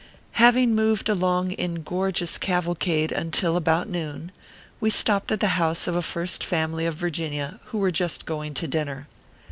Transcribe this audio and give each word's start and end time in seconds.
Having 0.41 0.73
moved 0.73 1.09
along 1.09 1.51
in 1.51 1.83
gorgeous 1.83 2.39
cavalcade 2.39 3.11
until 3.11 3.55
about 3.55 3.87
noon, 3.87 4.31
we 4.79 4.89
stopped 4.89 5.31
at 5.31 5.41
the 5.41 5.49
house 5.61 5.85
of 5.85 5.95
a 5.95 6.01
First 6.01 6.43
Fam 6.43 6.73
ily 6.73 6.87
of 6.87 6.95
Virginia 6.95 7.59
who 7.65 7.77
were 7.77 7.91
just 7.91 8.25
going 8.25 8.55
to 8.55 8.67
dinner. 8.67 9.07